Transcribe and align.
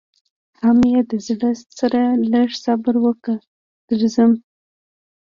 حم 0.61 0.79
ای 0.89 0.97
د 1.09 1.11
زړه 1.27 1.51
سره 1.77 2.01
لږ 2.31 2.49
صبر 2.63 2.95
وکه 3.05 3.33
درځم. 3.87 4.31